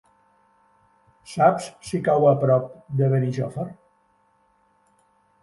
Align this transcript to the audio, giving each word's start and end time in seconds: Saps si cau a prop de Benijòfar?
Saps 1.33 1.67
si 1.89 2.01
cau 2.07 2.25
a 2.31 2.33
prop 2.45 2.65
de 3.03 3.11
Benijòfar? 3.13 3.69